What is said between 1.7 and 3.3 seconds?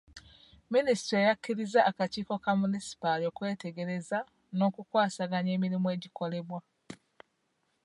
akakiiko ka munisipaali